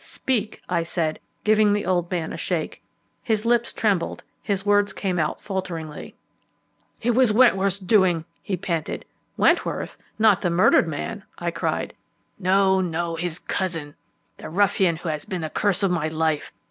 "Speak," 0.03 0.63
I 0.67 0.81
said, 0.81 1.19
giving 1.43 1.73
the 1.73 1.85
old 1.85 2.09
man 2.09 2.33
a 2.33 2.35
shake. 2.35 2.81
His 3.21 3.45
lips 3.45 3.71
trembled, 3.71 4.23
his 4.41 4.65
words 4.65 4.93
came 4.93 5.19
out 5.19 5.43
falteringly. 5.43 6.15
"It 7.03 7.11
was 7.11 7.31
Wentworth's 7.31 7.77
doing," 7.77 8.25
he 8.41 8.57
panted. 8.57 9.05
"Wentworth? 9.37 9.97
Not 10.17 10.41
the 10.41 10.49
murdered 10.49 10.87
man?" 10.87 11.21
I 11.37 11.51
cried. 11.51 11.93
"No, 12.39 12.81
no, 12.81 13.15
his 13.15 13.37
cousin. 13.37 13.93
The 14.37 14.49
ruffian 14.49 14.95
who 14.95 15.09
has 15.09 15.23
been 15.23 15.41
the 15.41 15.51
curse 15.51 15.83
of 15.83 15.91
my 15.91 16.07
life. 16.07 16.51